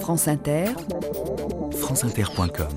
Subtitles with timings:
[0.00, 0.66] France Inter,
[1.80, 2.68] franceinter.com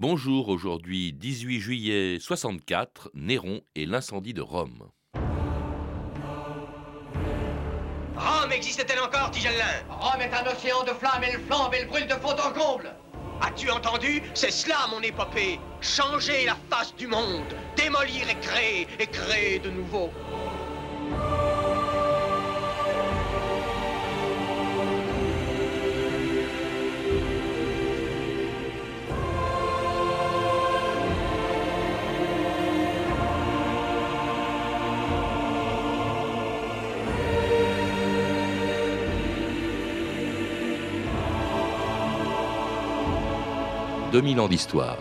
[0.00, 4.88] Bonjour, aujourd'hui 18 juillet 64, Néron et l'incendie de Rome.
[8.16, 9.52] Rome existe-t-elle encore, Tigellin?
[9.88, 12.94] Rome est un océan de flammes, elle flambe, elle brûle de fond en comble.
[13.40, 14.22] As-tu entendu?
[14.34, 15.60] C'est cela mon épopée.
[15.80, 20.10] Changer la face du monde, démolir et créer, et créer de nouveau.
[44.20, 44.98] 2000 ans d'histoire.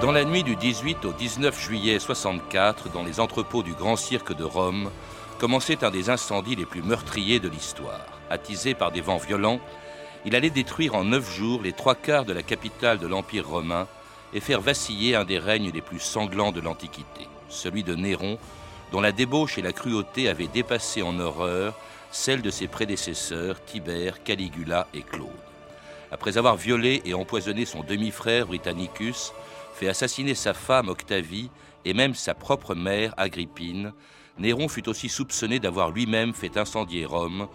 [0.00, 4.32] Dans la nuit du 18 au 19 juillet 64, dans les entrepôts du Grand Cirque
[4.32, 4.92] de Rome,
[5.40, 8.06] commençait un des incendies les plus meurtriers de l'histoire.
[8.30, 9.58] Attisé par des vents violents,
[10.24, 13.88] il allait détruire en neuf jours les trois quarts de la capitale de l'Empire romain
[14.32, 18.38] et faire vaciller un des règnes les plus sanglants de l'Antiquité, celui de Néron,
[18.96, 21.74] dont la débauche et la cruauté avaient dépassé en horreur
[22.10, 25.28] celle de ses prédécesseurs Tibère, Caligula et Claude.
[26.10, 29.34] Après avoir violé et empoisonné son demi-frère Britannicus,
[29.74, 31.50] fait assassiner sa femme Octavie
[31.84, 33.92] et même sa propre mère Agrippine,
[34.38, 37.48] Néron fut aussi soupçonné d'avoir lui-même fait incendier Rome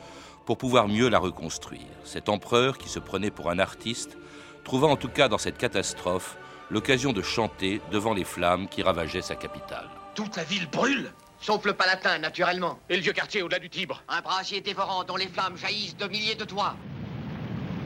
[0.46, 1.82] pour pouvoir mieux la reconstruire.
[2.04, 4.16] Cet empereur, qui se prenait pour un artiste,
[4.64, 6.38] trouva en tout cas dans cette catastrophe
[6.70, 9.90] l'occasion de chanter devant les flammes qui ravageaient sa capitale.
[10.14, 12.78] Toute la ville brûle Sauf le Palatin, naturellement.
[12.88, 16.08] Et le vieux quartier au-delà du Tibre Un brasier dévorant dont les flammes jaillissent de
[16.08, 16.76] milliers de toits.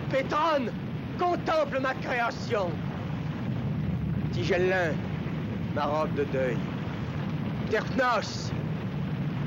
[0.10, 0.72] Pétrone,
[1.18, 2.70] contemple ma création.
[4.34, 4.94] Tigellin,
[5.74, 6.58] ma robe de deuil.
[7.72, 8.52] Terpnos,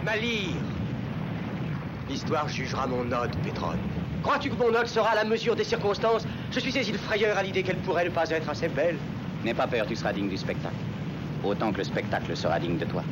[0.04, 0.56] ma lyre.
[2.08, 3.78] L'histoire jugera mon ode, Pétrone.
[4.22, 6.26] Crois-tu que mon ode sera à la mesure des circonstances?
[6.50, 8.96] Je suis saisi de frayeur à l'idée qu'elle pourrait ne pas être assez belle.
[9.44, 10.74] N'aie pas peur, tu seras digne du spectacle.
[11.44, 13.04] Autant que le spectacle sera digne de toi.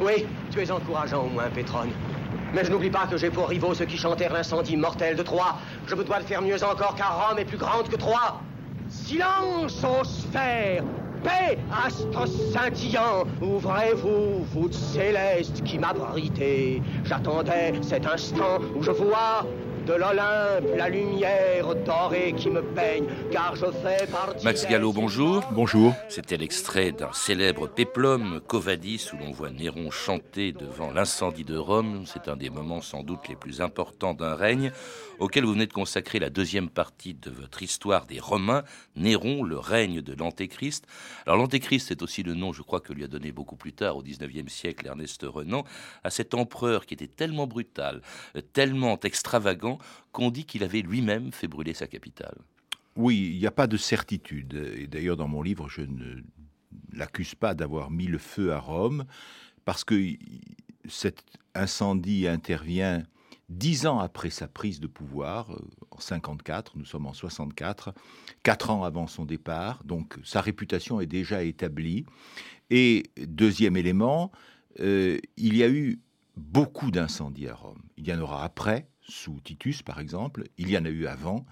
[0.00, 1.90] Oui, tu es encourageant au moins, Pétrone.
[2.52, 5.56] Mais je n'oublie pas que j'ai pour rivaux ceux qui chantèrent l'incendie mortel de Troie.
[5.86, 8.40] Je me dois de faire mieux encore car Rome est plus grande que Troie.
[8.88, 10.84] Silence aux sphères
[11.24, 16.82] Paix, astres scintillants, ouvrez-vous, voûte céleste qui m'abritez.
[17.04, 19.46] J'attendais cet instant où je vois
[19.86, 24.44] de l'Olympe, la lumière dorée qui me peigne, car je fais partie.
[24.44, 25.42] Max Gallo, bonjour.
[25.52, 25.94] Bonjour.
[26.08, 32.04] C'était l'extrait d'un célèbre péplum, Covadis, où l'on voit Néron chanter devant l'incendie de Rome.
[32.06, 34.72] C'est un des moments sans doute les plus importants d'un règne,
[35.18, 38.64] auquel vous venez de consacrer la deuxième partie de votre histoire des Romains,
[38.96, 40.86] Néron, le règne de l'Antéchrist.
[41.26, 43.96] Alors l'Antéchrist, c'est aussi le nom, je crois, que lui a donné beaucoup plus tard,
[43.96, 45.64] au XIXe siècle, Ernest Renan,
[46.04, 48.00] à cet empereur qui était tellement brutal,
[48.52, 49.73] tellement extravagant,
[50.12, 52.36] qu'on dit qu'il avait lui-même fait brûler sa capitale.
[52.96, 54.54] Oui, il n'y a pas de certitude.
[54.76, 56.22] Et d'ailleurs, dans mon livre, je ne
[56.92, 59.04] l'accuse pas d'avoir mis le feu à Rome,
[59.64, 60.14] parce que
[60.88, 61.24] cet
[61.54, 63.02] incendie intervient
[63.48, 65.58] dix ans après sa prise de pouvoir, euh,
[65.90, 67.94] en 54, nous sommes en 64,
[68.42, 72.04] quatre ans avant son départ, donc sa réputation est déjà établie.
[72.70, 74.32] Et deuxième élément,
[74.80, 76.00] euh, il y a eu
[76.36, 77.82] beaucoup d'incendies à Rome.
[77.96, 81.44] Il y en aura après, sous Titus par exemple, il y en a eu avant,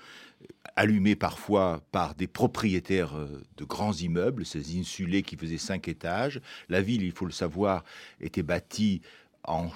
[0.77, 6.41] allumés parfois par des propriétaires euh, de grands immeubles, ces insulés qui faisaient cinq étages.
[6.69, 7.85] La ville, il faut le savoir,
[8.21, 9.03] était bâtie
[9.45, 9.71] en,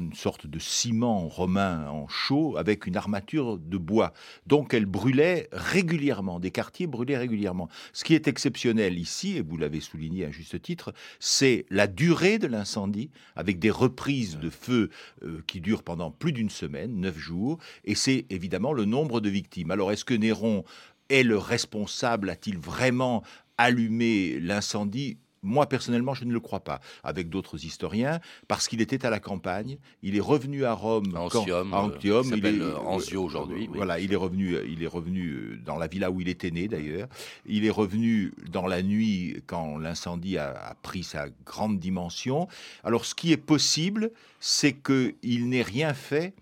[0.00, 4.12] une sorte de ciment romain en chaud avec une armature de bois.
[4.46, 7.68] Donc elle brûlait régulièrement, des quartiers brûlaient régulièrement.
[7.92, 12.38] Ce qui est exceptionnel ici, et vous l'avez souligné à juste titre, c'est la durée
[12.38, 14.90] de l'incendie avec des reprises de feu
[15.22, 19.28] euh, qui durent pendant plus d'une semaine, neuf jours, et c'est évidemment le nombre de
[19.28, 19.70] victimes.
[19.70, 20.64] Alors est-ce que Néron
[21.10, 22.30] est le responsable?
[22.30, 23.22] A-t-il vraiment
[23.56, 25.18] allumé l'incendie?
[25.44, 26.80] Moi, personnellement, je ne le crois pas.
[27.04, 31.72] Avec d'autres historiens, parce qu'il était à la campagne, il est revenu à Rome, Antium,
[31.72, 33.68] à Antium, il s'appelle euh, Anzio aujourd'hui.
[33.72, 36.66] Voilà, il est revenu, il est revenu euh, dans la villa où il était né
[36.66, 37.08] d'ailleurs.
[37.46, 42.48] Il est revenu dans la nuit quand l'incendie a, a, pris sa grande dimension.
[42.82, 46.32] Alors, ce qui est possible, c'est qu'il n'ait rien fait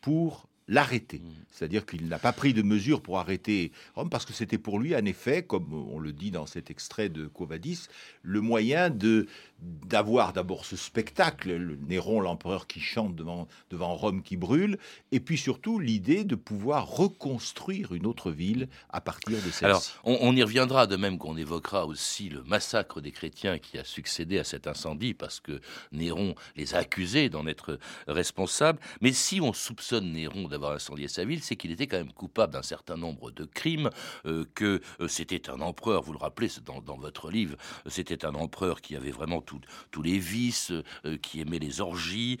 [0.00, 1.18] pour l'arrêter.
[1.18, 1.32] Mmh.
[1.50, 4.94] C'est-à-dire qu'il n'a pas pris de mesures pour arrêter Rome parce que c'était pour lui,
[4.94, 7.88] en effet, comme on le dit dans cet extrait de Covadis,
[8.22, 9.26] le moyen de
[9.60, 14.78] d'avoir d'abord ce spectacle, le Néron, l'empereur qui chante devant, devant Rome qui brûle,
[15.10, 19.64] et puis surtout l'idée de pouvoir reconstruire une autre ville à partir de celle-ci.
[19.64, 23.84] Alors, on, y reviendra, de même qu'on évoquera aussi le massacre des chrétiens qui a
[23.84, 25.60] succédé à cet incendie, parce que
[25.90, 28.78] Néron les a accusés d'en être responsables.
[29.00, 32.52] Mais si on soupçonne Néron d'avoir incendié sa ville, c'est qu'il était quand même coupable
[32.52, 33.90] d'un certain nombre de crimes,
[34.26, 37.56] euh, que euh, c'était un empereur, vous le rappelez dans, votre livre,
[37.86, 40.72] c'était un empereur qui avait vraiment tous les vices,
[41.04, 42.38] euh, qui aimait les orgies,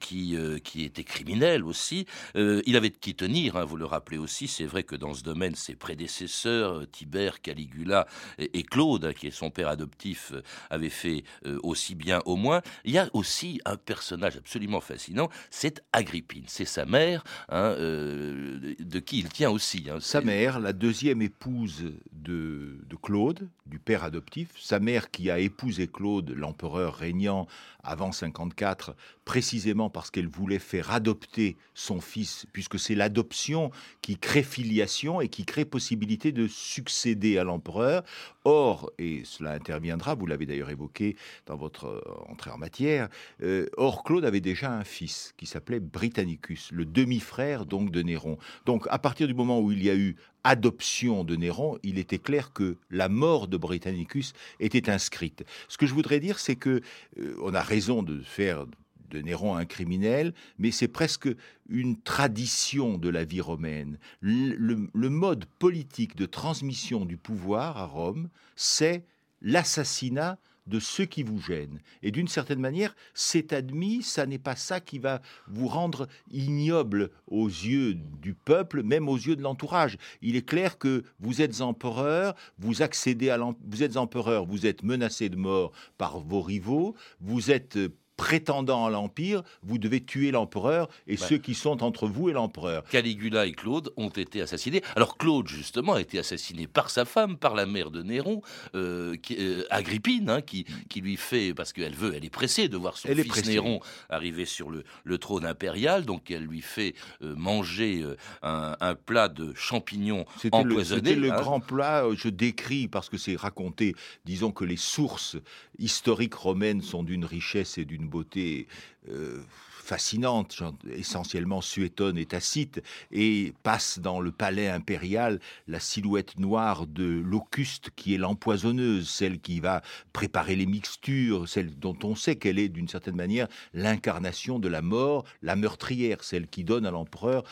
[0.00, 2.06] qui, qui était criminel aussi.
[2.34, 5.22] il avait de qui tenir, hein, vous le rappelez aussi, c'est vrai que dans ce
[5.22, 8.06] domaine, ses prédécesseurs, Tibère, Caligula
[8.38, 10.32] et, Claude, hein, qui est son père adoptif,
[10.70, 11.24] avaient fait
[11.62, 12.62] aussi bien au moins.
[12.84, 18.98] Il y a aussi un personnage absolument fascinant, c'est Agrippine, c'est sa mère, hein, de
[18.98, 19.86] qui il tient aussi.
[19.90, 19.98] Hein.
[20.00, 25.86] Sa mère, la deuxième épouse de, Claude, du père adoptif, sa mère qui a épousé
[25.86, 27.46] Claude, l'empereur régnant
[27.82, 33.70] avant 54, précisément parce qu'elle voulait faire adopter son fils, puisque c'est l'adoption
[34.02, 38.04] qui crée filiation et qui crée possibilité de succéder à l'empereur.
[38.44, 41.16] Or, et cela interviendra, vous l'avez d'ailleurs évoqué
[41.46, 43.08] dans votre euh, entrée en matière,
[43.42, 48.38] euh, or Claude avait déjà un fils qui s'appelait Britannicus, le demi-frère donc de Néron.
[48.64, 52.18] Donc à partir du moment où il y a eu adoption de Néron, il était
[52.18, 55.44] clair que la mort de Britannicus était inscrite.
[55.68, 56.80] Ce que je voudrais dire, c'est que
[57.18, 58.64] euh, on a raison de faire
[59.10, 61.28] de Néron un criminel, mais c'est presque
[61.68, 63.98] une tradition de la vie romaine.
[64.20, 69.04] le mode politique de transmission du pouvoir à Rome, c'est
[69.42, 71.80] l'assassinat de ceux qui vous gênent.
[72.02, 77.10] Et d'une certaine manière, c'est admis, ça n'est pas ça qui va vous rendre ignoble
[77.26, 79.98] aux yeux du peuple, même aux yeux de l'entourage.
[80.22, 84.82] Il est clair que vous êtes empereur, vous accédez à vous êtes empereur, vous êtes
[84.82, 87.78] menacé de mort par vos rivaux, vous êtes
[88.20, 92.84] prétendant à l'Empire, vous devez tuer l'empereur et ceux qui sont entre vous et l'empereur.
[92.84, 94.82] Caligula et Claude ont été assassinés.
[94.94, 98.42] Alors Claude, justement, a été assassiné par sa femme, par la mère de Néron,
[98.74, 102.76] euh, euh, Agrippine, hein, qui, qui, lui fait, parce qu'elle veut, elle est pressée de
[102.76, 103.80] voir son fils Néron
[104.10, 108.04] arriver sur le, le, trône impérial, donc elle lui fait euh, manger
[108.42, 111.08] un, plat de champignons empoisonnés.
[111.08, 111.36] C'était le, hein.
[111.36, 113.94] grand plat, je décris, parce que c'est raconté,
[114.26, 115.38] disons que les sources
[115.78, 118.66] historiques romaines sont d'une richesse et d'une beauté
[119.08, 119.42] euh,
[119.90, 120.62] fascinante,
[120.92, 122.80] essentiellement suétone et tacite,
[123.10, 129.40] et passe dans le palais impérial la silhouette noire de Locuste, qui est l'empoisonneuse, celle
[129.40, 134.60] qui va préparer les mixtures, celle dont on sait qu'elle est d'une certaine manière l'incarnation
[134.60, 137.42] de la mort, la meurtrière, celle qui donne à l'empereur,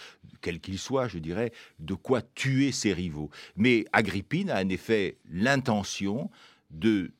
[0.40, 3.30] quel qu'il soit, je dirais, de quoi tuer ses rivaux.
[3.56, 6.30] Mais Agrippine a en effet l'intention
[6.70, 7.10] de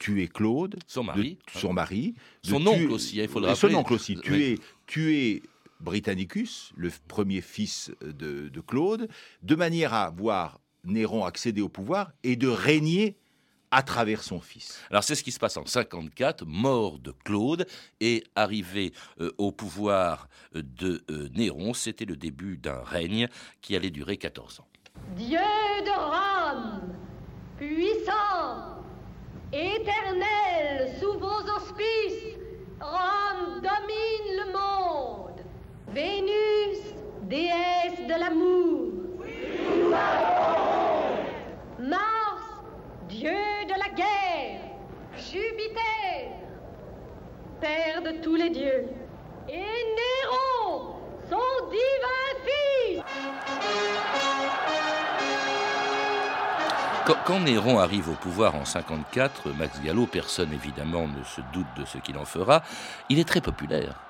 [0.00, 3.70] tuer Claude, son mari, son mari, son oncle aussi, il faut le rappeler.
[3.70, 5.42] Son oncle aussi, tuer, tuer
[5.78, 9.08] Britannicus, le premier fils de, Claude,
[9.42, 13.16] de manière à voir Néron accéder au pouvoir et de régner
[13.70, 14.80] à travers son fils.
[14.90, 17.66] Alors c'est ce qui se passe en 54, mort de Claude
[18.00, 23.28] et arrivé euh, au pouvoir de euh, Néron, c'était le début d'un règne
[23.60, 24.66] qui allait durer 14 ans.
[25.16, 26.96] Dieu de Rome,
[27.58, 28.79] puissant,
[29.52, 32.36] Éternel, sous vos auspices,
[32.80, 35.40] Rome domine le monde.
[35.88, 36.78] Vénus,
[37.22, 38.92] déesse de l'amour.
[41.80, 42.42] Mars,
[43.08, 43.30] dieu
[43.66, 44.60] de la guerre.
[45.16, 46.30] Jupiter,
[47.60, 48.86] père de tous les dieux.
[57.26, 61.84] Quand, Néron arrive au pouvoir en 54, Max Gallo, personne évidemment ne se doute de
[61.84, 62.62] ce qu'il en fera,
[63.08, 64.00] il est très populaire.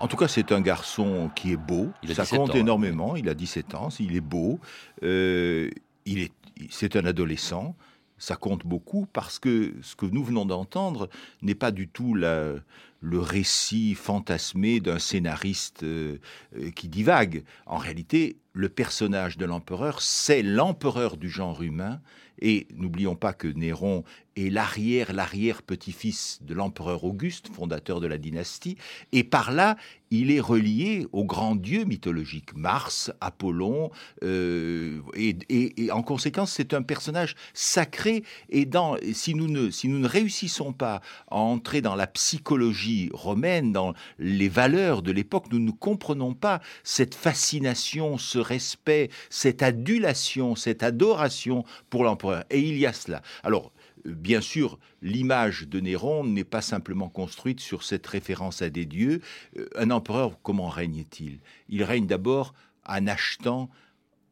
[0.00, 1.90] En tout cas, c'est un garçon qui est beau.
[2.02, 2.58] Il Ça compte hein.
[2.58, 3.16] énormément.
[3.16, 3.88] Il a 17 ans.
[3.98, 4.60] Il est beau.
[5.02, 5.70] Euh,
[6.04, 6.32] il est,
[6.70, 7.74] c'est un adolescent.
[8.18, 11.08] Ça compte beaucoup parce que ce que nous venons d'entendre
[11.42, 12.54] n'est pas du tout la,
[13.00, 16.18] le récit fantasmé d'un scénariste euh,
[16.58, 17.44] euh, qui divague.
[17.66, 22.00] En réalité, le personnage de l'empereur, c'est l'empereur du genre humain,
[22.40, 24.02] et n'oublions pas que Néron
[24.36, 28.76] est l'arrière, l'arrière-petit-fils de l'empereur Auguste, fondateur de la dynastie,
[29.12, 29.76] et par là,
[30.10, 33.90] il est relié aux grands dieux mythologiques, Mars, Apollon,
[34.22, 39.98] euh, et, en conséquence, c'est un personnage sacré, et dans, si, nous ne, si nous
[39.98, 45.58] ne réussissons pas à entrer dans la psychologie romaine, dans les valeurs de l'époque, nous
[45.58, 52.44] ne comprenons pas cette fascination, ce respect, cette adulation, cette adoration pour l'empereur.
[52.50, 53.22] Et il y a cela.
[53.42, 53.72] Alors,
[54.04, 59.20] bien sûr, l'image de Néron n'est pas simplement construite sur cette référence à des dieux.
[59.58, 61.40] Euh, un empereur, comment règne-t-il?
[61.68, 62.54] Il règne d'abord
[62.86, 63.68] en achetant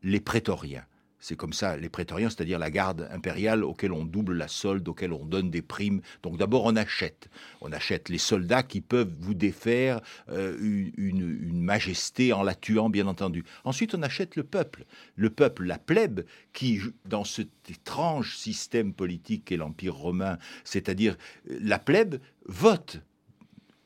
[0.03, 0.85] les prétoriens.
[1.27, 5.11] C'est comme ça, les prétoriens, c'est-à-dire la garde impériale auquel on double la solde, auquel
[5.11, 6.03] on donne des primes.
[6.23, 7.31] Donc d'abord, on achète.
[7.63, 10.55] On achète les soldats qui peuvent vous défaire euh,
[10.99, 13.43] une, majesté en la tuant, bien entendu.
[13.65, 14.85] Ensuite, on achète le peuple.
[15.17, 21.17] Le peuple, la plèbe, qui, dans cet étrange système politique qu'est l'Empire romain, c'est-à-dire
[21.51, 23.01] euh, la plèbe, vote,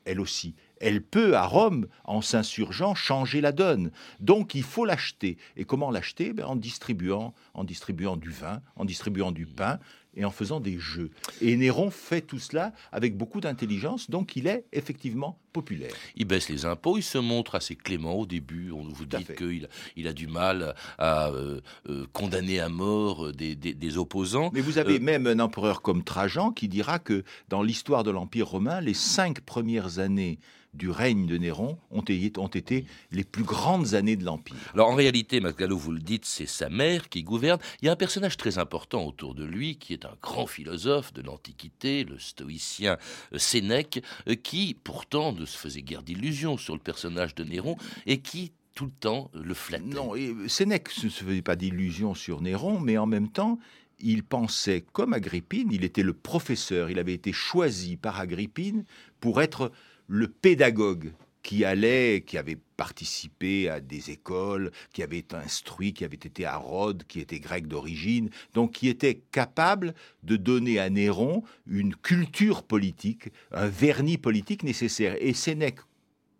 [0.03, 3.91] elle aussi elle peut, à Rome, en s'insurgeant, changer la donne.
[4.19, 5.37] Donc il faut l'acheter.
[5.57, 6.33] Et comment l'acheter?
[6.33, 9.79] Ben, En distribuant, en distribuant du vin, en distribuant du pain
[10.15, 11.11] et en faisant des jeux.
[11.41, 15.93] Et Néron fait tout cela avec beaucoup d'intelligence, donc il est effectivement populaire.
[16.15, 18.71] Il baisse les impôts, il se montre assez clément au début.
[18.71, 23.31] On vous dit qu'il il a du mal à euh, euh, condamner à mort euh,
[23.33, 24.49] des, opposants.
[24.53, 28.47] Mais vous avez même un empereur comme Trajan qui dira que dans l'histoire de l'Empire
[28.47, 30.39] romain, les cinq premières années
[30.73, 34.55] du règne de Néron ont, été les plus grandes années de l'Empire.
[34.73, 37.59] Alors en réalité, Masgallo, vous le dites, c'est sa mère qui gouverne.
[37.81, 41.13] Il y a un personnage très important autour de lui, qui est un grand philosophe
[41.13, 42.97] de l'Antiquité, le stoïcien
[43.33, 47.75] euh, Sénèque, euh, qui pourtant ne se faisait guère d'illusions sur le personnage de Néron
[48.05, 49.83] et qui tout le temps le flattait.
[49.83, 53.59] Non, et Sénèque ne se faisait pas d'illusions sur Néron, mais en même temps,
[53.99, 58.85] il pensait comme Agrippine, il était le professeur, il avait été choisi par Agrippine
[59.19, 59.71] pour être
[60.09, 61.13] le pédagogue
[61.43, 66.57] qui allait, qui avait participé à des écoles, qui avait instruit, qui avait été à
[66.57, 72.63] Rhodes, qui était grec d'origine, donc qui était capable de donner à Néron une culture
[72.63, 75.15] politique, un vernis politique nécessaire.
[75.19, 75.79] Et Sénèque,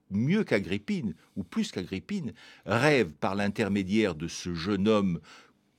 [0.09, 2.33] mieux qu'Agrippine, ou plus qu'Agrippine,
[2.65, 5.19] rêve par l'intermédiaire de ce jeune homme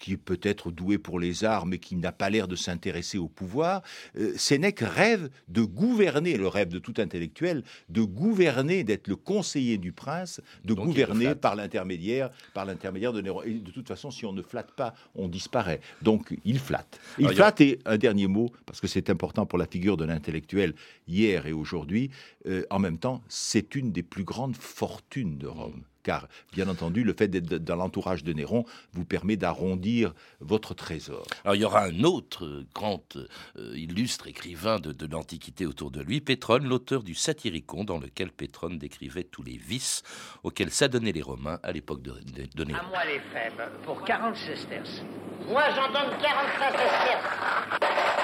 [0.01, 3.29] qui est peut-être doué pour les arts, mais qui n'a pas l'air de s'intéresser au
[3.29, 3.83] pouvoir,
[4.19, 9.79] euh, Sénèque rêve de gouverner, le rêve de tout intellectuel, de gouverner, d'être le conseiller
[9.79, 13.43] du prince, de gouverner par l'intermédiaire, par l'intermédiaire de Néron.
[13.43, 15.81] Et de toute façon, si on ne flatte pas, on disparaît.
[16.03, 16.99] Donc, il flatte.
[17.19, 20.75] Il flatte, et un dernier mot, parce que c'est important pour la figure de l'intellectuel
[21.07, 22.11] hier et aujourd'hui,
[22.47, 27.05] euh, en même temps, c'est une des plus grandes fortunes de Rome car bien entendu,
[27.05, 28.65] le fait d'être dans l'entourage de Néron
[28.95, 31.25] vous permet d'arrondir votre trésor.
[31.45, 36.21] Alors il y aura un autre grand euh, illustre écrivain de, l'Antiquité autour de lui,
[36.21, 40.03] Pétrone, l'auteur du Satyricon, dans lequel Pétrone décrivait tous les vices
[40.43, 42.15] auxquels s'adonnaient les Romains à l'époque de,
[42.57, 42.81] de, Néron.
[42.81, 45.03] À moi les faibles, pour 40 sesterces.
[45.47, 47.31] Moi j'en donne 45 sesterces.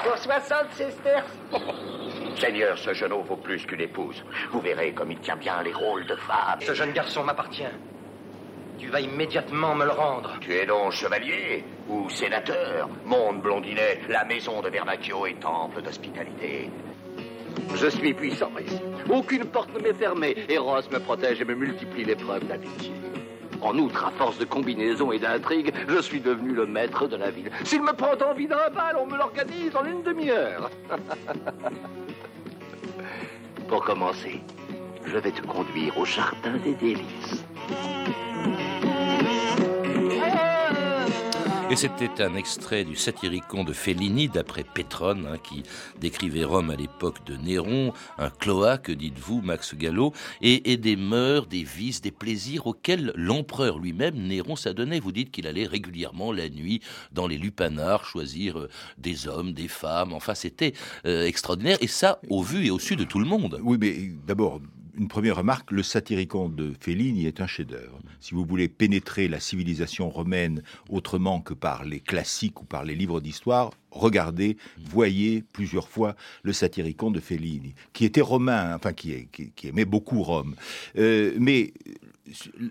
[0.03, 1.37] Pour 60 sesterces.
[2.39, 4.23] Seigneur, ce genou vaut plus qu'une épouse.
[4.51, 6.59] Vous verrez comme il tient bien les rôles de femme.
[6.61, 7.63] Ce jeune garçon m'appartient.
[8.77, 10.37] Tu vas immédiatement me le rendre.
[10.39, 16.69] Tu es donc chevalier ou sénateur Monde blondinet, la maison de Vernacchio est temple d'hospitalité.
[17.75, 18.79] Je suis puissant ici.
[19.09, 20.35] Aucune porte ne m'est fermée.
[20.47, 22.91] Eros me protège et me multiplie les preuves d'amitié.
[23.61, 27.31] En outre, à force de combinaisons et d'intrigues, je suis devenu le maître de la
[27.31, 27.49] ville.
[27.63, 30.69] S'il me prend envie d'un bal, on me l'organise en une demi-heure.
[33.67, 34.41] Pour commencer,
[35.05, 37.43] je vais te conduire au jardin des délices.
[41.69, 45.63] Et c'était un extrait du Satyricon de Fellini, d'après Pétrone, hein, qui
[45.99, 51.63] décrivait Rome à l'époque de Néron, un cloaque, dites-vous, Max Gallo, et, des mœurs, des
[51.63, 55.01] vices, des plaisirs auxquels l'empereur lui-même, Néron, s'adonnait.
[55.01, 56.81] Vous dites qu'il allait régulièrement la nuit
[57.11, 60.71] dans les lupanards choisir euh, des hommes, des femmes, enfin c'était
[61.05, 63.59] euh, extraordinaire, et ça au vu et au su de tout le monde.
[63.61, 64.61] Oui, mais d'abord,
[64.97, 67.99] une première remarque, le Satyricon de Fellini est un chef-d'œuvre.
[68.19, 72.95] Si vous voulez pénétrer la civilisation romaine autrement que par les classiques ou par les
[72.95, 74.57] livres d'histoire, regardez,
[74.89, 79.27] voyez plusieurs fois le Satyricon de Fellini, qui était romain, enfin qui,
[79.63, 80.55] aimait beaucoup Rome.
[80.97, 81.73] Euh, mais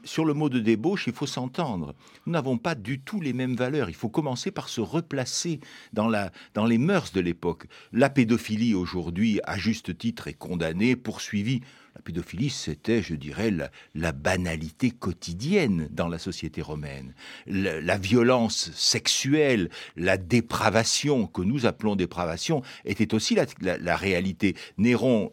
[0.04, 1.95] sur le mot de débauche, il faut s'entendre.
[2.26, 3.88] Nous n'avons pas du tout les mêmes valeurs.
[3.88, 5.61] Il faut commencer par se replacer
[5.92, 6.11] dans,
[6.54, 7.66] dans les mœurs de l'époque.
[7.92, 11.62] La pédophilie aujourd'hui, à juste titre, est condamnée, poursuivie
[11.96, 13.50] La pédophilie, c'était, je dirais,
[13.94, 17.14] la, banalité quotidienne dans la société romaine.
[17.46, 24.56] La, violence sexuelle, la dépravation, que nous appelons dépravation, était aussi la, réalité.
[24.76, 25.32] Néron,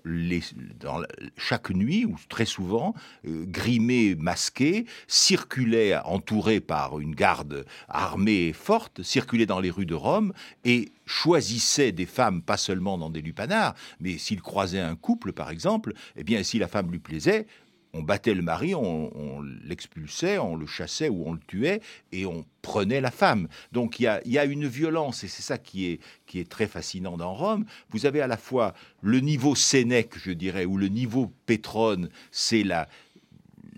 [0.79, 1.03] dans
[1.35, 2.93] chaque nuit, ou très souvent,
[3.27, 9.95] euh, grimé, masqué, circulait entouré par une garde armée forte, circulait dans les rues de
[9.95, 10.31] Rome
[10.63, 15.49] et choisissait des femmes, pas seulement dans des lupanards, mais s'il croisait un couple, par
[15.49, 17.47] exemple, eh bien, si la femme lui plaisait,
[17.93, 21.79] on battait le mari, on, l'expulsait, on le chassait ou on le tuait,
[22.11, 23.47] et on prenait la femme.
[23.71, 27.17] Donc il y a, une violence, et c'est ça qui est, qui est très fascinant
[27.17, 27.65] dans Rome.
[27.91, 32.63] Vous avez à la fois le niveau Sénèque, je dirais, ou le niveau Pétrone, c'est
[32.63, 32.89] la,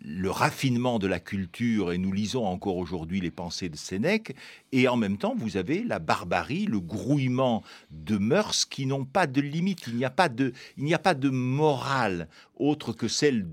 [0.07, 4.35] le raffinement de la culture, et nous lisons encore aujourd'hui les pensées de Sénèque,
[4.71, 9.25] et en même temps, vous avez la barbarie, le grouillement de mœurs qui n'ont pas
[9.25, 9.85] de limite.
[9.87, 13.47] Il n'y a pas de, il n'y a pas de morale autre que celle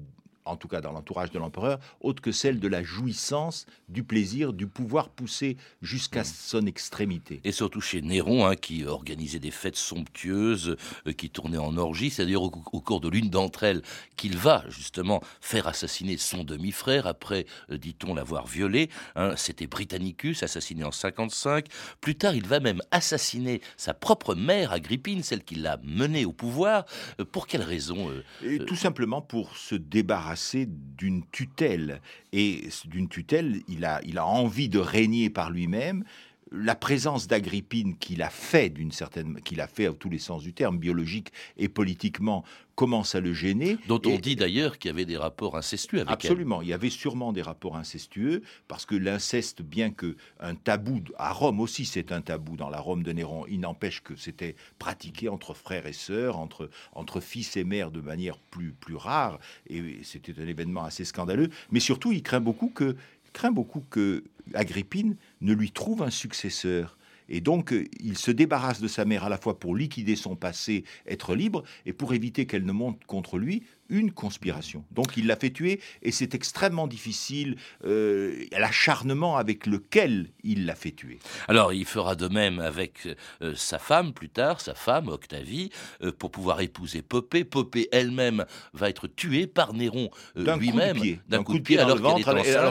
[0.44, 4.52] en tout cas dans l'entourage de l'empereur, autre que celle de la jouissance, du plaisir,
[4.52, 7.40] du pouvoir poussé jusqu'à son extrémité.
[7.44, 12.11] Et surtout chez Néron, hein, qui organisait des fêtes somptueuses, euh, qui tournait en orgie,
[12.11, 13.82] c'est-à-dire au, cours de l'une d'entre elles
[14.16, 18.90] qu'il va justement faire assassiner son demi-frère, après, euh, dit-on, l'avoir violé.
[19.14, 19.34] Hein.
[19.37, 21.66] C'était Britannicus, assassiné en 55.
[22.00, 26.32] Plus tard, il va même assassiner sa propre mère, Agrippine, celle qui l'a mené au
[26.32, 26.84] pouvoir.
[27.20, 28.11] Euh, pour quelle raison
[28.42, 30.31] Et Tout simplement pour se débarrasser
[30.66, 32.00] d'une tutelle.
[32.32, 36.04] Et d'une tutelle, il a, il a envie de régner par lui-même,
[36.52, 40.42] la présence d'Agrippine qu'il a fait d'une certaine, qu'il a fait à tous les sens
[40.42, 42.44] du terme, biologique et politiquement,
[42.75, 43.76] commence à le gêner.
[43.87, 46.90] Dont on dit d'ailleurs qu'il y avait des rapports incestueux avec Absolument, il y avait
[46.90, 52.12] sûrement des rapports incestueux parce que l'inceste, bien que un tabou à Rome aussi, c'est
[52.12, 53.44] un tabou dans la Rome de Néron.
[53.49, 58.00] Il n'empêche que c'était pratiqué entre frères et sœurs, entre entre fils et mères de
[58.00, 61.50] manière plus plus rare et c'était un événement assez scandaleux.
[61.71, 62.97] Mais surtout, il craint beaucoup que
[63.32, 64.24] craint beaucoup que
[64.54, 66.98] Agrippine ne lui trouve un successeur.
[67.28, 70.36] Et donc, euh, il se débarrasse de sa mère à la fois pour liquider son
[70.36, 73.62] passé, être libre, et pour éviter qu'elle ne monte contre lui
[73.92, 74.84] une conspiration.
[74.90, 80.75] Donc il l'a fait tuer et c'est extrêmement difficile euh, l'acharnement avec lequel il l'a
[80.75, 81.18] fait tuer.
[81.46, 83.06] Alors il fera de même avec
[83.42, 85.70] euh, sa femme plus tard, sa femme Octavie,
[86.02, 87.44] euh, pour pouvoir épouser Popée.
[87.44, 92.00] Popée elle-même va être tuée par Néron lui-même d'un coup, de pied alors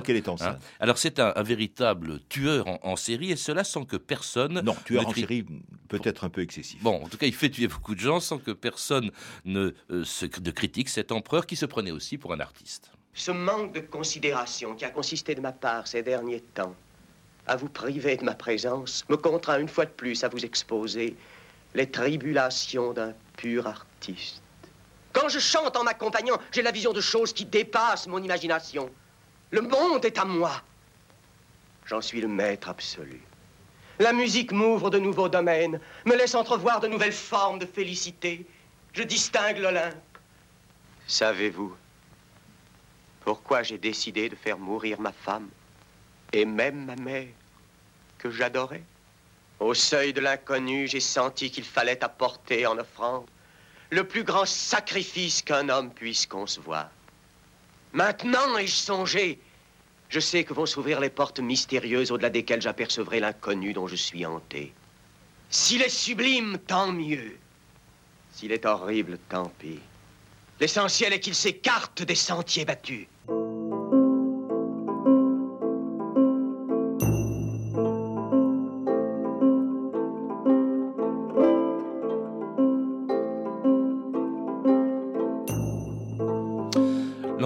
[0.03, 0.55] qu'elle est, enceinte.
[0.55, 0.59] Hein.
[0.79, 4.61] alors c'est un, véritable tueur en, série et cela sans que personne.
[4.63, 5.45] Non, tueur en série
[5.87, 6.81] peut-être un peu excessif.
[6.81, 9.11] Bon, en tout cas il fait tuer beaucoup de gens sans que personne
[9.45, 9.71] ne
[10.03, 12.91] se, de critique cette empereur qui se prenait aussi pour un artiste.
[13.13, 16.75] Ce manque de considération qui a consisté de ma part ces derniers temps
[17.47, 21.15] à vous priver de ma présence me contraint une fois de plus à vous exposer
[21.73, 24.41] les tribulations d'un pur artiste.
[25.13, 28.89] Quand je chante en m'accompagnant, j'ai la vision de choses qui dépassent mon imagination.
[29.51, 30.61] Le monde est à moi.
[31.85, 33.21] J'en suis le maître absolu.
[33.99, 38.45] La musique m'ouvre de nouveaux domaines, me laisse entrevoir de nouvelles formes de félicité.
[38.93, 40.10] Je distingue l'Olympe.
[41.07, 41.75] Savez-vous
[43.23, 45.49] pourquoi j'ai décidé de faire mourir ma femme
[46.33, 47.27] et même ma mère
[48.17, 48.83] que j'adorais?
[49.59, 53.27] Au seuil de l'inconnu, j'ai senti qu'il fallait apporter en offrande
[53.91, 56.89] le plus grand sacrifice qu'un homme puisse concevoir.
[57.93, 59.39] Maintenant ai-je songé
[60.09, 64.25] Je sais que vont s'ouvrir les portes mystérieuses au-delà desquelles j'apercevrai l'inconnu dont je suis
[64.25, 64.73] hanté.
[65.49, 67.37] S'il est sublime, tant mieux.
[68.31, 69.79] S'il est horrible, tant pis.
[70.61, 73.07] L'essentiel est qu'il s'écarte des sentiers battus.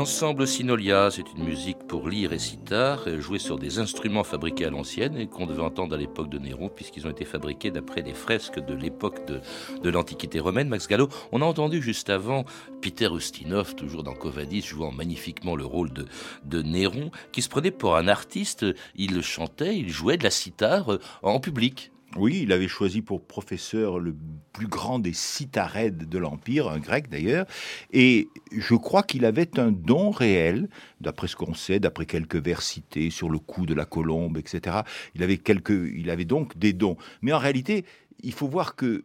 [0.06, 4.70] L'ensemble Sinolia, c'est une musique pour lire et sitar, jouée sur des instruments fabriqués à
[4.70, 8.14] l'ancienne et qu'on devait entendre à l'époque de Néron, puisqu'ils ont été fabriqués d'après des
[8.14, 9.42] fresques de l'époque de,
[9.82, 10.70] de l'Antiquité romaine.
[10.70, 12.46] Max Gallo, on a entendu juste avant
[12.84, 16.06] Peter Ustinov, toujours dans Covadis, jouant magnifiquement le rôle de,
[16.44, 18.64] de Néron, qui se prenait pour un artiste.
[18.96, 21.92] Il chantait, il jouait de la sitar en public.
[22.18, 24.16] Oui, il avait choisi pour professeur le
[24.54, 27.46] plus grand des citarèdes de l'Empire, un grec d'ailleurs,
[27.92, 30.70] et je crois qu'il avait un don réel,
[31.02, 34.78] d'après ce qu'on sait, d'après quelques vers cités sur le cou de la colombe, etc.
[35.14, 36.96] Il avait, quelques, il avait donc des dons.
[37.22, 37.84] Mais en réalité,
[38.24, 39.04] il faut voir que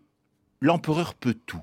[0.60, 1.62] l'empereur peut tout.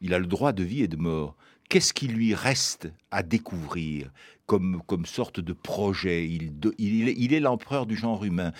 [0.00, 1.36] Il a le droit de vie et de mort.
[1.68, 4.10] Qu'est-ce qui lui reste à découvrir
[4.46, 6.26] comme, comme sorte de projet?
[6.26, 8.52] Il est l'empereur du genre humain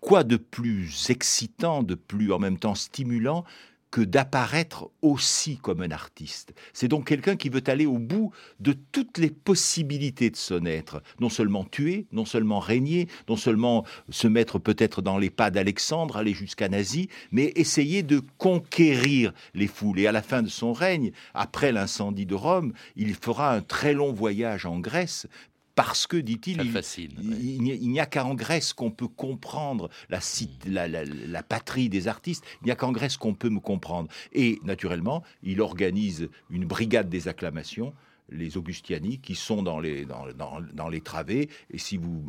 [0.00, 3.44] quoi de plus excitant, de plus en même temps stimulant
[3.90, 6.54] que d'apparaître aussi comme un artiste?
[6.72, 11.02] C'est donc quelqu'un qui veut aller au bout de toutes les possibilités de son être.
[11.18, 16.16] Non seulement tuer, non seulement régner, non seulement se mettre peut-être dans les pas d'Alexandre,
[16.16, 19.98] aller jusqu'à Nazi, mais essayer de conquérir les foules.
[19.98, 23.92] Et à la fin de son règne, après l'incendie de Rome, il fera un très
[23.92, 25.26] long voyage en Grèce
[25.74, 30.20] parce que, dit-il, il, il n'y a qu'en Grèce qu'on peut comprendre la,
[30.66, 34.08] la, la, patrie des artistes, il n'y a qu'en Grèce qu'on peut me comprendre.
[34.32, 37.94] Et naturellement, il organise une brigade des acclamations
[38.30, 40.26] les Augustiani qui sont dans les, dans,
[40.74, 41.48] dans, les travées.
[41.70, 42.22] Et si vous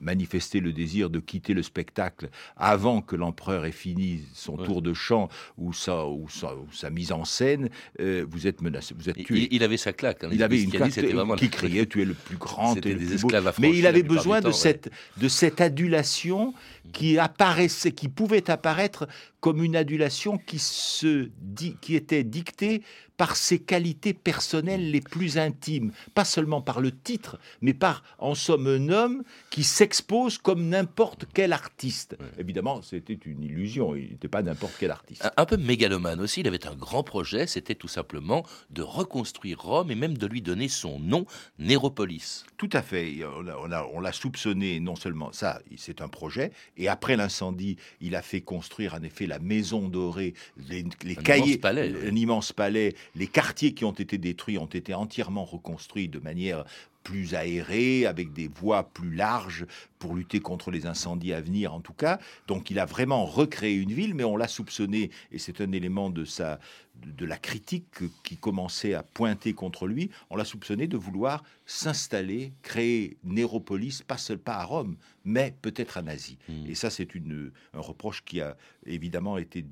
[0.00, 4.94] manifestez le désir de quitter le spectacle avant que l'empereur ait fini son tour de
[4.94, 9.48] chant ou sa, ou sa, mise en scène, euh, vous êtes menacé, vous êtes tué.
[9.50, 10.24] Il, avait sa claque.
[10.24, 10.92] Hein, il avait une claque
[11.36, 13.28] qui criait Tu es le plus grand, tu es le plus beau.
[13.58, 16.54] Mais il avait besoin de, cette, de cette adulation
[16.92, 19.06] qui apparaissait, qui pouvait apparaître
[19.40, 21.28] comme une adulation qui, se,
[21.80, 22.82] qui était dictée
[23.18, 28.34] par ses qualités personnelles les plus intimes, pas seulement par le titre, mais par, en
[28.34, 32.16] somme, un homme qui s'expose comme n'importe quel artiste.
[32.38, 35.28] Évidemment, c'était une illusion, il n'était pas n'importe quel artiste.
[35.36, 39.90] Un, peu mégalomane aussi, il avait un grand projet, c'était tout simplement de reconstruire Rome
[39.90, 41.26] et même de lui donner son nom,
[41.58, 42.44] Néropolis.
[42.56, 47.76] Tout à fait, on l'a soupçonné, non seulement ça, c'est un projet, et après l'incendie,
[48.00, 50.34] il a fait construire en effet la maison dorée,
[50.68, 56.08] les, cahiers, un immense palais les quartiers qui ont été détruits ont été entièrement reconstruits
[56.08, 56.64] de manière
[57.08, 59.64] plus aérée, avec des voies plus larges
[59.98, 62.18] pour lutter contre les incendies à venir en tout cas.
[62.46, 66.10] Donc il a vraiment recréé une ville, mais on l'a soupçonné, et c'est un élément
[66.10, 66.60] de, sa,
[66.96, 67.86] de la critique
[68.24, 74.18] qui commençait à pointer contre lui, on l'a soupçonné de vouloir s'installer, créer Néropolis, pas
[74.18, 76.36] seul pas à Rome, mais peut-être à Nazi.
[76.46, 76.66] Hmm.
[76.68, 79.64] Et ça c'est un reproche qui a évidemment été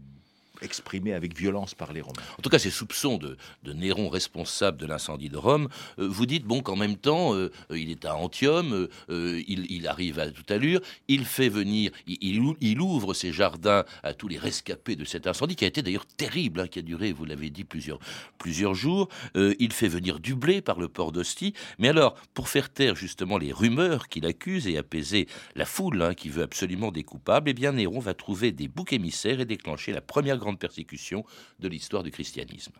[0.63, 2.23] exprimé avec violence par les Romains.
[2.39, 3.37] En tout cas, ces soupçons de,
[3.73, 7.91] Néron responsable de l'incendie de Rome, euh, vous dites bon qu'en même temps, euh, il
[7.91, 13.33] est à Antium, euh, il, arrive à toute allure, il fait venir, il, ouvre ses
[13.33, 16.79] jardins à tous les rescapés de cet incendie qui a été d'ailleurs terrible, hein, qui
[16.79, 18.01] a duré, vous l'avez dit, plusieurs,
[18.75, 19.09] jours.
[19.35, 21.55] il fait venir du blé par le port d'Ostie.
[21.79, 26.15] Mais alors, pour faire taire justement les rumeurs qu'il accuse et apaiser la foule hein,
[26.15, 29.93] qui veut absolument des coupables, eh bien Néron va trouver des boucs émissaires et déclencher
[29.93, 31.25] la première grande persécution
[31.59, 32.73] de l'histoire du christianisme.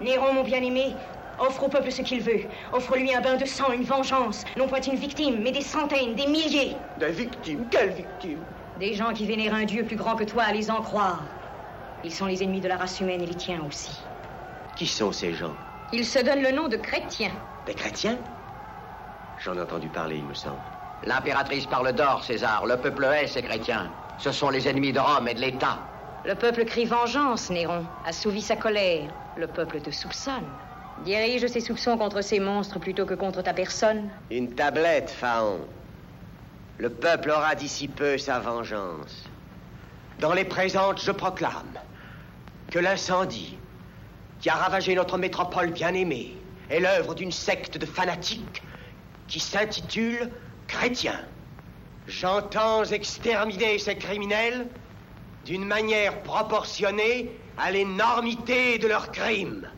[0.00, 0.92] Néron, mon bien-aimé,
[1.38, 2.42] offre au peuple ce qu'il veut.
[2.72, 4.44] Offre-lui un bain de sang, une vengeance.
[4.56, 6.76] Non point une victime, mais des centaines, des milliers.
[6.98, 8.44] Des victimes Quelles victimes?
[8.78, 11.22] Des gens qui vénèrent un Dieu plus grand que toi, à les en croire.
[12.02, 13.96] Ils sont les ennemis de la race humaine et les tiens aussi.
[14.76, 15.54] Qui sont ces gens?
[15.92, 17.32] Ils se donnent le nom de chrétiens.
[17.66, 18.18] Des chrétiens?
[19.38, 20.58] J'en ai entendu parler, il me semble.
[21.04, 22.66] L'impératrice parle d'or, César.
[22.66, 23.90] Le peuple hait ces chrétiens.
[24.18, 25.78] Ce sont les ennemis de Rome et de l'État.
[26.24, 29.10] Le peuple crie vengeance, Néron, assouvit sa colère.
[29.36, 30.46] Le peuple te soupçonne.
[31.04, 34.08] Dirige ses soupçons contre ces monstres plutôt que contre ta personne.
[34.30, 35.60] Une tablette, Phaon.
[36.78, 39.24] Le peuple aura d'ici peu sa vengeance.
[40.18, 41.78] Dans les présentes, je proclame
[42.70, 43.58] que l'incendie
[44.40, 46.38] qui a ravagé notre métropole bien-aimée
[46.70, 48.62] est l'œuvre d'une secte de fanatiques
[49.28, 50.30] qui s'intitule
[50.68, 51.20] chrétiens.
[52.06, 54.68] J'entends exterminer ces criminels
[55.44, 59.68] d'une manière proportionnée à l'énormité de leurs crimes.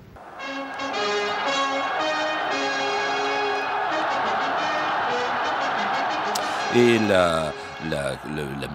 [6.74, 6.98] Et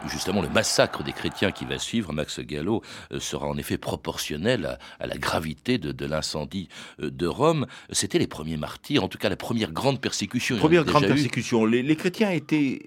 [0.08, 4.78] justement le massacre des chrétiens qui va suivre, Max Gallo, euh, sera en effet proportionnel
[5.00, 6.68] à, la gravité de, l'incendie
[7.02, 7.66] euh, de Rome.
[7.92, 10.58] C'était les premiers martyrs, en tout cas la première grande persécution.
[10.58, 11.66] Première grande persécution.
[11.66, 12.38] Les, chrétiens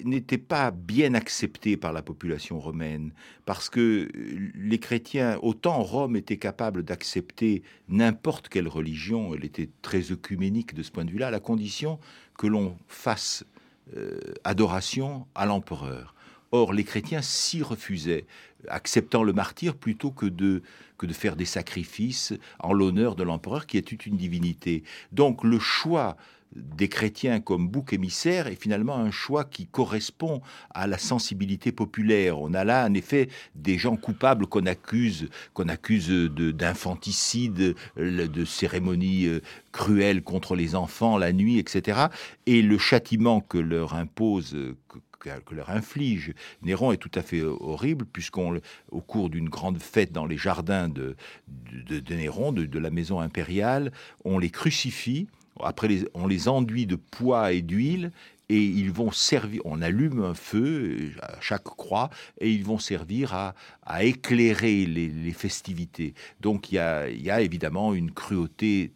[0.05, 3.13] n'étaient pas bien acceptés par la population romaine,
[3.45, 4.09] parce que
[4.55, 10.83] les chrétiens, autant Rome était capable d'accepter n'importe quelle religion, elle était très œcuménique de
[10.83, 11.99] ce point de vue-là, à la condition
[12.39, 13.45] que l'on fasse
[13.97, 16.15] euh, adoration à l'empereur.
[16.53, 18.27] Or, les chrétiens s'y refusaient,
[18.69, 20.63] acceptant le martyr plutôt que de,
[20.99, 24.85] que de faire des sacrifices en l'honneur de l'empereur qui est une divinité.
[25.13, 26.17] Donc le choix
[26.55, 30.41] des chrétiens comme bouc émissaire est finalement un choix qui correspond
[30.71, 32.41] à la sensibilité populaire.
[32.41, 39.27] On a là en effet des gens coupables qu'on accuse, qu'on accuse d'infanticide, de, cérémonies
[39.27, 39.41] euh,
[39.73, 42.07] cruelles contre les enfants la nuit, etc.
[42.47, 44.57] Et le châtiment que leur impose,
[45.19, 50.13] que, leur inflige Néron est tout à fait horrible, puisqu'on, au cours d'une grande fête
[50.13, 51.17] dans les jardins de,
[51.49, 53.93] de, Néron, de, la maison impériale,
[54.25, 55.27] on les crucifie
[55.63, 58.11] après, on les enduit de poids et d'huile
[58.49, 63.33] et ils vont servir, on allume un feu à chaque croix et ils vont servir
[63.35, 66.15] à, éclairer les, festivités.
[66.41, 68.93] Donc il y, a, il y a évidemment une cruauté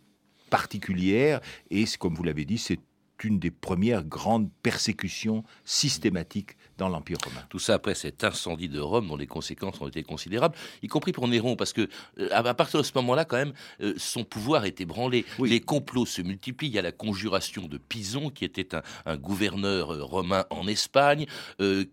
[0.50, 1.40] particulière
[1.70, 2.80] et comme vous l'avez dit, c'est
[3.24, 7.42] une des premières grandes persécutions systématiques dans l'Empire romain.
[7.50, 11.12] Tout ça après cet incendie de Rome dont les conséquences ont été considérables, y compris
[11.12, 11.88] pour Néron, parce que
[12.18, 15.26] euh, à partir de ce moment-là, quand même, euh, son pouvoir est ébranlé.
[15.40, 16.68] Les complots se multiplient.
[16.68, 21.26] Il y a la conjuration de Pison, qui était un, gouverneur euh, romain en Espagne,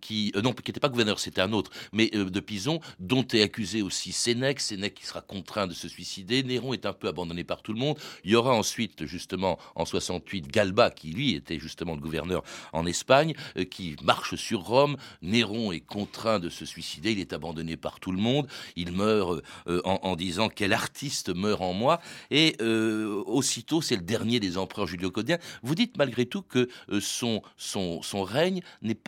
[0.01, 3.81] qui non, qui n'était pas gouverneur, c'était un autre, mais de Pison, dont est accusé
[3.81, 4.59] aussi Sénèque.
[4.59, 6.43] Sénèque qui sera contraint de se suicider.
[6.43, 7.97] Néron est un peu abandonné par tout le monde.
[8.23, 12.43] Il y aura ensuite, justement, en 68, Galba, qui lui était justement le gouverneur
[12.73, 13.33] en Espagne,
[13.71, 14.74] qui marche sur Rome
[15.21, 19.43] Néron est contraint de se suicider, il est abandonné par tout le monde, il meurt
[19.67, 21.99] euh, en, disant quel artiste meurt en moi,
[22.31, 25.37] et euh, aussitôt c'est le dernier des empereurs julio-codiens.
[25.63, 28.61] Vous dites malgré tout que euh, son, son, son règne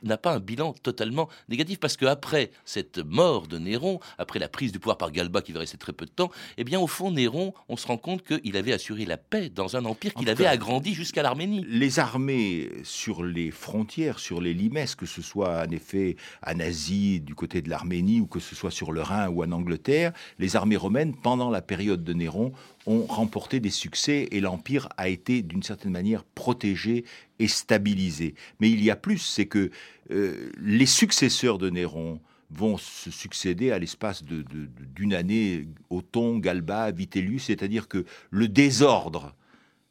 [0.03, 4.71] n'a pas un bilan totalement négatif, parce qu'après cette mort de Néron, après la prise
[4.71, 7.12] du pouvoir par Galba qui va rester très peu de temps, eh bien au fond
[7.12, 10.45] Néron, on se rend compte qu'il avait assuré la paix dans un empire qu'il avait
[10.45, 11.65] agrandi jusqu'à l'Arménie.
[11.67, 16.15] Les armées sur les frontières, sur les limesses, que ce soit en effet
[16.45, 19.51] en Asie, du côté de l'Arménie, ou que ce soit sur le Rhin ou en
[19.51, 22.53] Angleterre, les armées romaines, pendant la période de Néron,
[22.85, 27.05] ont remporté des succès et l'Empire a été d'une certaine manière protégé
[27.39, 28.35] et stabilisé.
[28.59, 29.71] Mais il y a plus, c'est que
[30.11, 37.45] euh, les successeurs de Néron, vont se succéder à l'espace d'une année, Othon, Galba, Vitellius,
[37.45, 39.35] c'est-à-dire que le désordre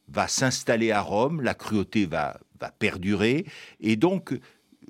[0.09, 3.45] va s'installer à Rome, la cruauté va, va perdurer,
[3.79, 4.37] et donc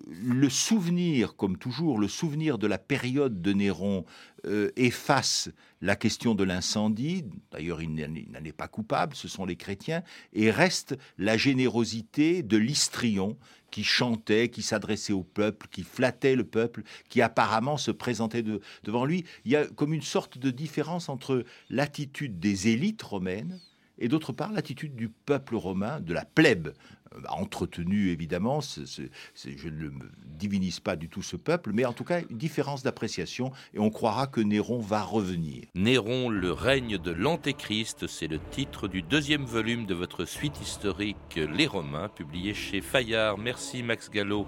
[0.06, 4.06] le souvenir, comme toujours, le souvenir de la période de Néron
[4.46, 5.50] euh, efface
[5.82, 10.52] la question de l'incendie, d'ailleurs il n'en est pas coupable, ce sont les chrétiens, et
[10.52, 13.38] reste la générosité de l'Istrion
[13.72, 18.44] qui chantait, qui s'adressait au peuple, qui flattait le peuple, qui apparemment se présentait
[18.84, 19.26] devant lui.
[19.46, 23.60] Il y a comme une sorte de différence entre l'attitude des élites romaines
[24.00, 26.70] et d'autre part l'attitude du peuple romain, de la plèbe
[27.16, 29.90] euh, entretenu évidemment, je ne
[30.26, 33.90] divinise pas du tout ce peuple, mais en tout cas une différence d'appréciation et on
[33.90, 35.64] croira que Néron va revenir.
[35.76, 41.36] Néron, le règne de l'Antéchrist, c'est le titre du deuxième volume de votre suite historique
[41.36, 43.38] Les Romains, publié chez Fayard.
[43.38, 44.48] Merci Max Gallo.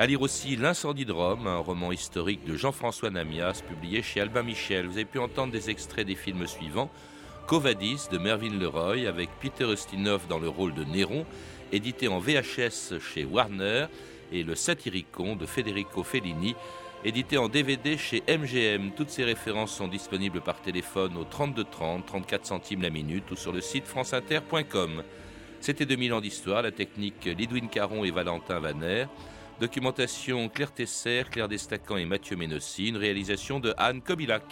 [0.00, 4.44] À lire aussi L'incendie de Rome, un roman historique de Jean-François Namias, publié chez Albin
[4.44, 4.86] Michel.
[4.86, 6.88] Vous avez pu entendre des extraits des films suivants.
[7.48, 11.26] Covadis de Mervyn Leroy avec Peter Ustinov dans le rôle de Néron
[11.72, 13.86] édité en VHS chez Warner,
[14.32, 16.54] et Le Satyricon de Federico Fellini,
[17.04, 18.92] édité en DVD chez MGM.
[18.96, 23.36] Toutes ces références sont disponibles par téléphone au 32 30, 34 centimes la minute ou
[23.36, 25.02] sur le site franceinter.com.
[25.60, 29.06] C'était 2000 ans d'histoire, la technique Lidwin Caron et Valentin Vaner.
[29.60, 34.44] Documentation Claire Tesser, Claire Destacan et Mathieu Ménossi, une réalisation de Anne Kobilac.